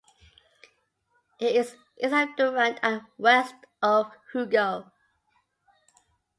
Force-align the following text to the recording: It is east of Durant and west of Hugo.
It 1.39 1.55
is 1.55 1.75
east 2.03 2.11
of 2.15 2.35
Durant 2.35 2.79
and 2.81 3.03
west 3.19 3.53
of 3.83 4.11
Hugo. 4.33 4.91